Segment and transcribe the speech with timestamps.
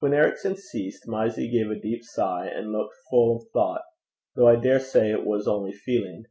[0.00, 3.82] When Ericson ceased, Mysie gave a deep sigh, and looked full of thought,
[4.34, 6.24] though I daresay it was only feeling.